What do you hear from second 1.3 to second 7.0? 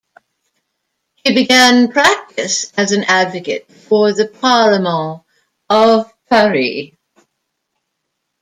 began practice as an advocate before the "parlement" of Paris.